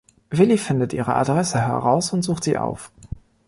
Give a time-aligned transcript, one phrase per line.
[0.31, 2.91] Willi findet ihre Adresse heraus und sucht sie auf.